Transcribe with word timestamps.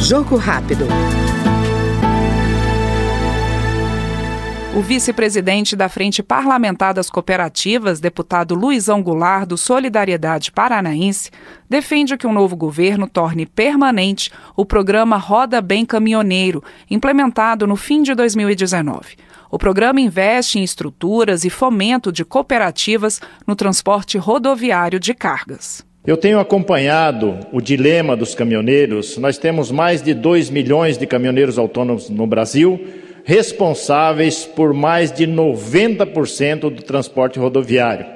Jogo 0.00 0.36
rápido. 0.36 0.86
O 4.76 4.82
vice-presidente 4.82 5.74
da 5.74 5.88
Frente 5.88 6.22
Parlamentar 6.22 6.92
das 6.92 7.08
Cooperativas, 7.08 7.98
deputado 7.98 8.54
Luizão 8.54 9.02
Goulart, 9.02 9.46
do 9.46 9.56
Solidariedade 9.56 10.52
Paranaense, 10.52 11.30
defende 11.66 12.14
que 12.18 12.26
o 12.26 12.30
um 12.30 12.32
novo 12.34 12.54
governo 12.54 13.08
torne 13.08 13.46
permanente 13.46 14.30
o 14.54 14.66
programa 14.66 15.16
Roda 15.16 15.62
Bem 15.62 15.86
Caminhoneiro, 15.86 16.62
implementado 16.90 17.66
no 17.66 17.74
fim 17.74 18.02
de 18.02 18.14
2019. 18.14 19.16
O 19.50 19.58
programa 19.58 19.98
investe 19.98 20.58
em 20.58 20.62
estruturas 20.62 21.44
e 21.44 21.48
fomento 21.48 22.12
de 22.12 22.22
cooperativas 22.22 23.18
no 23.46 23.56
transporte 23.56 24.18
rodoviário 24.18 25.00
de 25.00 25.14
cargas. 25.14 25.85
Eu 26.06 26.16
tenho 26.16 26.38
acompanhado 26.38 27.36
o 27.52 27.60
dilema 27.60 28.16
dos 28.16 28.32
caminhoneiros. 28.32 29.18
Nós 29.18 29.38
temos 29.38 29.72
mais 29.72 30.00
de 30.00 30.14
2 30.14 30.50
milhões 30.50 30.96
de 30.96 31.04
caminhoneiros 31.04 31.58
autônomos 31.58 32.08
no 32.08 32.28
Brasil 32.28 32.80
responsáveis 33.24 34.44
por 34.44 34.72
mais 34.72 35.10
de 35.10 35.26
90% 35.26 36.60
do 36.70 36.80
transporte 36.80 37.40
rodoviário. 37.40 38.06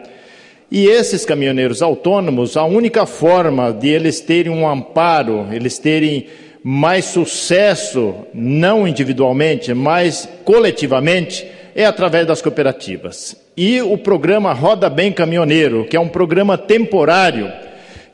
E 0.70 0.86
esses 0.86 1.24
caminhoneiros 1.24 1.82
autônomos, 1.82 2.56
a 2.56 2.62
única 2.62 3.04
forma 3.06 3.72
de 3.72 3.88
eles 3.88 4.20
terem 4.20 4.52
um 4.52 4.68
amparo, 4.68 5.48
eles 5.50 5.76
terem 5.80 6.28
mais 6.62 7.06
sucesso, 7.06 8.14
não 8.32 8.86
individualmente, 8.86 9.74
mas 9.74 10.28
coletivamente, 10.44 11.44
é 11.74 11.84
através 11.84 12.24
das 12.24 12.40
cooperativas. 12.40 13.36
E 13.56 13.82
o 13.82 13.98
programa 13.98 14.52
Roda 14.52 14.88
Bem 14.88 15.10
Caminhoneiro, 15.10 15.86
que 15.86 15.96
é 15.96 16.00
um 16.00 16.08
programa 16.08 16.56
temporário, 16.56 17.50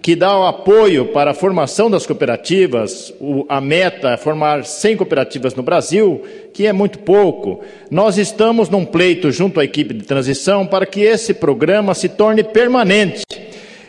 que 0.03 0.15
dá 0.15 0.39
o 0.39 0.47
apoio 0.47 1.07
para 1.07 1.33
a 1.33 1.35
formação 1.35 1.91
das 1.91 2.07
cooperativas, 2.07 3.13
a 3.49 3.61
meta 3.61 4.11
é 4.11 4.17
formar 4.17 4.65
100 4.65 4.99
cooperativas 4.99 5.55
no 5.55 5.63
Brasil, 5.63 6.23
que 6.53 6.67
é 6.67 6.73
muito 6.73 7.01
pouco. 7.01 7.61
Nós 7.91 8.17
estamos 8.17 8.69
num 8.69 8.85
pleito 8.85 9.33
junto 9.33 9.59
à 9.59 9.65
equipe 9.65 9.93
de 9.93 10.05
transição 10.05 10.67
para 10.67 10.87
que 10.87 11.01
esse 11.01 11.35
programa 11.35 11.95
se 11.95 12.09
torne 12.09 12.45
permanente. 12.45 13.25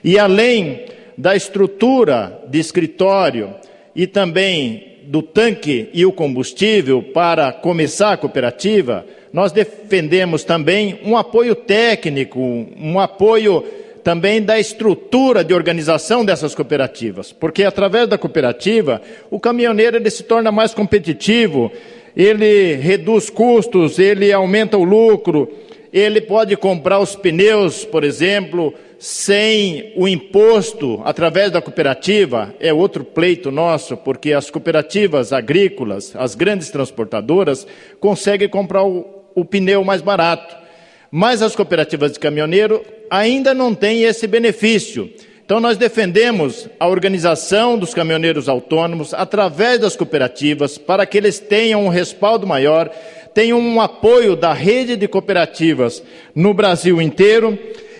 E 0.03 0.17
além 0.17 0.85
da 1.17 1.35
estrutura 1.35 2.41
de 2.47 2.59
escritório 2.59 3.53
e 3.95 4.07
também 4.07 4.97
do 5.03 5.21
tanque 5.21 5.89
e 5.93 6.05
o 6.05 6.11
combustível 6.11 7.01
para 7.01 7.51
começar 7.51 8.13
a 8.13 8.17
cooperativa, 8.17 9.05
nós 9.31 9.51
defendemos 9.51 10.43
também 10.43 10.99
um 11.03 11.15
apoio 11.15 11.55
técnico, 11.55 12.39
um 12.39 12.99
apoio 12.99 13.63
também 14.07 14.41
da 14.41 14.57
estrutura 14.57 15.43
de 15.43 15.53
organização 15.53 16.23
dessas 16.23 16.55
cooperativas, 16.55 17.33
porque 17.33 17.65
através 17.65 18.07
da 18.07 18.17
cooperativa 18.17 19.01
o 19.29 19.37
caminhoneiro 19.37 19.97
ele 19.97 20.09
se 20.09 20.23
torna 20.23 20.49
mais 20.49 20.73
competitivo, 20.73 21.69
ele 22.15 22.75
reduz 22.75 23.29
custos, 23.29 23.99
ele 23.99 24.31
aumenta 24.31 24.77
o 24.77 24.83
lucro, 24.85 25.51
ele 25.91 26.21
pode 26.21 26.55
comprar 26.55 26.99
os 26.99 27.17
pneus, 27.17 27.83
por 27.83 28.05
exemplo, 28.05 28.73
sem 28.97 29.91
o 29.97 30.07
imposto 30.07 31.01
através 31.03 31.51
da 31.51 31.61
cooperativa, 31.61 32.55
é 32.61 32.71
outro 32.71 33.03
pleito 33.03 33.51
nosso, 33.51 33.97
porque 33.97 34.31
as 34.31 34.49
cooperativas 34.49 35.33
agrícolas, 35.33 36.15
as 36.15 36.33
grandes 36.33 36.69
transportadoras, 36.69 37.67
conseguem 37.99 38.47
comprar 38.47 38.85
o, 38.85 39.05
o 39.35 39.43
pneu 39.43 39.83
mais 39.83 40.01
barato. 40.01 40.66
Mas 41.11 41.41
as 41.41 41.55
cooperativas 41.55 42.11
de 42.11 42.19
caminhoneiro 42.19 42.83
ainda 43.09 43.53
não 43.53 43.73
têm 43.73 44.03
esse 44.03 44.27
benefício. 44.27 45.09
Então, 45.45 45.61
nós 45.61 45.77
defendemos 45.77 46.67
a 46.77 46.87
organização 46.87 47.77
dos 47.77 47.93
caminhoneiros 47.93 48.49
autônomos 48.49 49.13
através 49.13 49.79
das 49.79 49.95
cooperativas 49.95 50.77
para 50.77 51.05
que 51.05 51.17
eles 51.17 51.39
tenham 51.39 51.85
um 51.85 51.89
respaldo 51.89 52.45
maior, 52.45 52.89
tenham 53.33 53.57
um 53.57 53.79
apoio 53.79 54.35
da 54.35 54.51
rede 54.51 54.97
de 54.97 55.07
cooperativas 55.07 56.03
no 56.35 56.53
Brasil 56.53 57.01
inteiro 57.01 57.57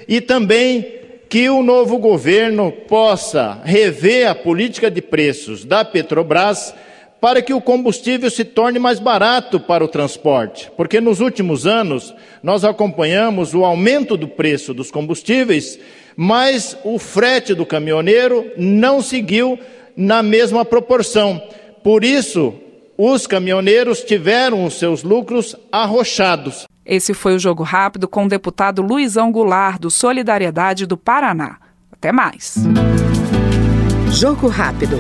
e 0.07 0.19
também 0.19 0.97
que 1.29 1.50
o 1.50 1.63
novo 1.63 1.97
governo 1.97 2.72
possa 2.72 3.62
rever 3.63 4.28
a 4.29 4.35
política 4.35 4.89
de 4.89 5.01
preços 5.01 5.63
da 5.63 5.85
Petrobras 5.85 6.74
para 7.19 7.41
que 7.41 7.53
o 7.53 7.61
combustível 7.61 8.29
se 8.29 8.44
torne 8.45 8.79
mais 8.79 9.00
barato 9.00 9.59
para 9.59 9.83
o 9.83 9.88
transporte, 9.88 10.72
porque 10.78 11.01
nos 11.01 11.19
últimos 11.19 11.66
anos 11.66 12.13
nós 12.44 12.63
acompanhamos 12.63 13.53
o 13.53 13.66
aumento 13.66 14.16
do 14.16 14.28
preço 14.28 14.73
dos 14.73 14.91
combustíveis, 14.91 15.79
mas 16.16 16.77
o 16.83 17.00
frete 17.00 17.53
do 17.53 17.66
caminhoneiro 17.66 18.51
não 18.57 19.01
seguiu 19.01 19.59
na 19.95 20.22
mesma 20.22 20.63
proporção. 20.63 21.41
Por 21.83 22.03
isso, 22.03 22.53
os 22.97 23.25
caminhoneiros 23.25 24.01
tiveram 24.01 24.66
os 24.66 24.75
seus 24.75 25.03
lucros 25.03 25.56
arrochados. 25.72 26.66
Esse 26.85 27.13
foi 27.13 27.35
o 27.35 27.39
Jogo 27.39 27.63
Rápido 27.63 28.07
com 28.07 28.25
o 28.25 28.29
deputado 28.29 28.81
Luizão 28.81 29.31
Goulart, 29.31 29.79
do 29.79 29.91
Solidariedade 29.91 30.85
do 30.85 30.95
Paraná. 30.95 31.57
Até 31.91 32.11
mais. 32.11 32.56
Jogo 34.11 34.47
Rápido. 34.47 34.97